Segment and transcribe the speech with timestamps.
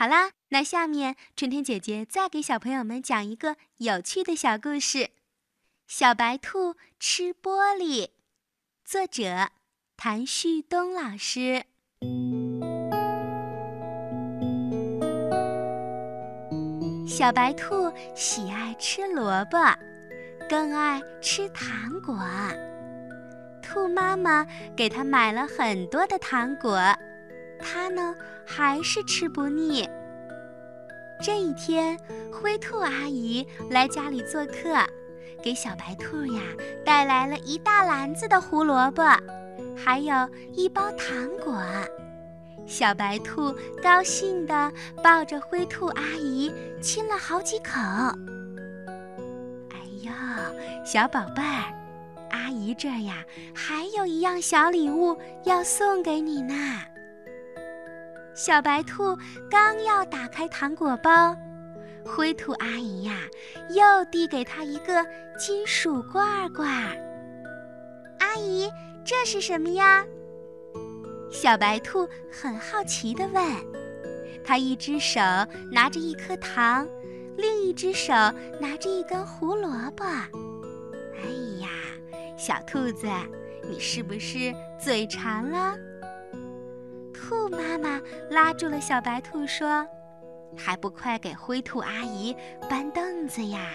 [0.00, 5.10] 好啦，那下面春天姐姐再给小朋友们讲一个有趣的小故事：
[5.86, 8.08] 小白兔吃玻璃。
[8.82, 9.50] 作者
[9.98, 11.66] 谭旭东老师。
[17.06, 19.58] 小白兔喜爱吃萝卜，
[20.48, 22.16] 更爱吃糖果。
[23.62, 26.80] 兔妈妈给它买了很多的糖果。
[27.60, 28.14] 它呢，
[28.46, 29.88] 还是吃不腻。
[31.22, 31.98] 这一天，
[32.32, 34.74] 灰兔阿姨来家里做客，
[35.42, 36.40] 给小白兔呀
[36.84, 39.02] 带来了一大篮子的胡萝卜，
[39.76, 41.62] 还有一包糖果。
[42.66, 44.72] 小白兔高兴地
[45.02, 47.72] 抱着灰兔阿姨亲了好几口。
[49.70, 50.10] 哎呦，
[50.84, 51.74] 小宝贝儿，
[52.30, 53.24] 阿姨这儿呀
[53.54, 56.54] 还有一样小礼物要送给你呢。
[58.42, 59.14] 小白兔
[59.50, 61.36] 刚要打开糖果包，
[62.06, 63.28] 灰兔阿姨呀
[63.68, 65.04] 又递给他一个
[65.38, 66.66] 金属罐罐。
[68.18, 68.66] 阿姨，
[69.04, 70.02] 这是什么呀？
[71.30, 73.44] 小白兔很好奇地问。
[74.42, 75.20] 他一只手
[75.70, 76.88] 拿着一颗糖，
[77.36, 78.14] 另一只手
[78.58, 80.02] 拿着一根胡萝卜。
[80.02, 81.28] 哎
[81.60, 81.68] 呀，
[82.38, 83.06] 小兔子，
[83.68, 84.50] 你是不是
[84.82, 85.76] 嘴馋了？
[87.30, 89.86] 兔妈妈拉住了小白兔，说
[90.58, 92.34] ：“还不快给灰兔阿姨
[92.68, 93.70] 搬凳子呀！”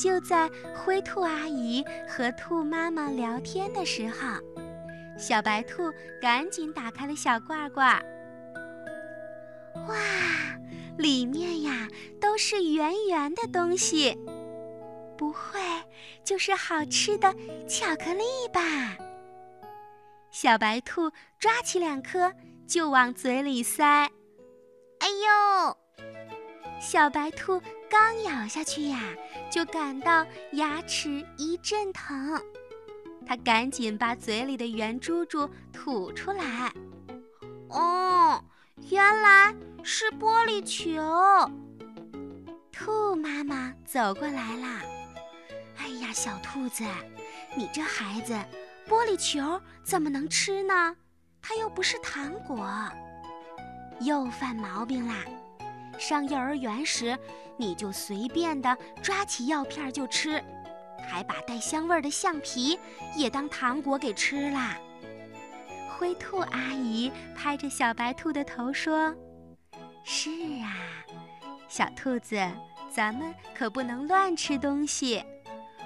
[0.00, 4.16] 就在灰兔阿姨和兔妈妈聊天的时候，
[5.18, 8.00] 小白兔赶紧打开了小罐罐。
[9.88, 9.96] 哇，
[10.98, 11.88] 里面呀
[12.20, 14.16] 都是圆圆的东西，
[15.16, 15.58] 不会
[16.22, 17.34] 就是好吃的
[17.66, 18.22] 巧克力
[18.52, 18.96] 吧？
[20.30, 22.32] 小白兔抓起两颗
[22.66, 23.84] 就往嘴里塞，
[24.98, 25.76] 哎呦！
[26.80, 29.00] 小白兔刚咬下去呀，
[29.50, 32.40] 就感到牙齿一阵疼。
[33.26, 36.72] 它赶紧把嘴里的圆珠珠吐出来。
[37.70, 38.42] 哦，
[38.90, 41.50] 原来是玻璃球。
[42.70, 44.82] 兔妈妈走过来啦。
[45.78, 46.84] 哎呀，小兔子，
[47.56, 48.34] 你这孩子。
[48.88, 50.96] 玻璃球怎么能吃呢？
[51.42, 52.66] 它又不是糖果，
[54.00, 55.24] 又犯毛病啦！
[55.98, 57.16] 上幼儿园时，
[57.56, 60.42] 你就随便的抓起药片就吃，
[61.06, 62.78] 还把带香味的橡皮
[63.14, 64.78] 也当糖果给吃啦。
[65.90, 69.14] 灰兔阿姨拍着小白兔的头说
[70.02, 70.30] ：“是
[70.62, 70.72] 啊，
[71.68, 72.36] 小兔子，
[72.88, 75.22] 咱们可不能乱吃东西。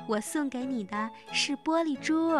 [0.06, 2.38] 我送给你的是玻璃珠。”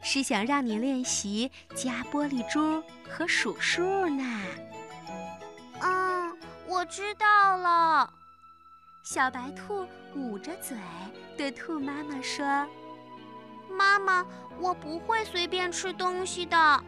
[0.00, 4.24] 是想让你练习加玻璃珠和数数呢。
[5.80, 6.36] 嗯，
[6.66, 8.12] 我知道了。
[9.02, 10.76] 小白兔捂着嘴
[11.36, 12.44] 对兔妈妈说
[13.70, 14.26] ：“妈妈，
[14.60, 16.84] 我不会随便吃东西的，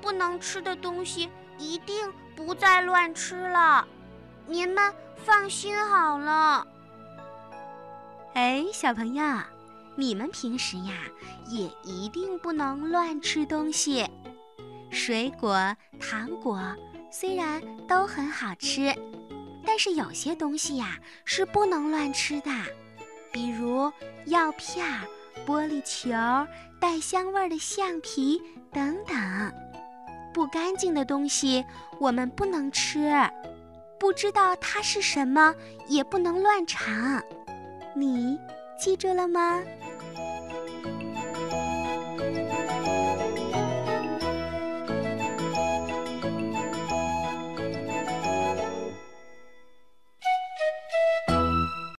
[0.00, 3.86] 不能吃的东西一定不再乱吃了。
[4.46, 6.66] 您们放心好了。”
[8.34, 9.24] 哎，小朋友。
[9.96, 10.92] 你们平时呀，
[11.48, 14.06] 也一定不能乱吃东西。
[14.90, 16.60] 水果、糖果
[17.10, 18.94] 虽然都很好吃，
[19.64, 22.50] 但是有些东西呀是不能乱吃的，
[23.32, 23.90] 比如
[24.26, 24.86] 药片、
[25.46, 26.10] 玻璃球、
[26.78, 28.40] 带香味的橡皮
[28.72, 29.52] 等等。
[30.34, 31.64] 不干净的东西
[31.98, 33.10] 我们不能吃，
[33.98, 35.54] 不知道它是什么
[35.88, 37.22] 也不能乱尝。
[37.94, 38.38] 你
[38.78, 39.62] 记住了吗？